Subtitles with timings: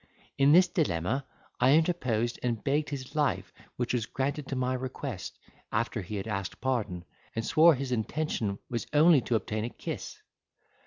[0.39, 1.27] In this dilemma
[1.59, 5.37] I interposed and begged his life, which was granted to my request,
[5.71, 10.17] after he had asked pardon, and swore his intention was only to obtain a kiss.